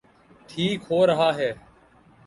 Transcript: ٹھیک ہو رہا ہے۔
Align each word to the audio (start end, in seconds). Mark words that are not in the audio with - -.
ٹھیک 0.49 0.79
ہو 0.91 1.05
رہا 1.07 1.29
ہے۔ 1.35 1.51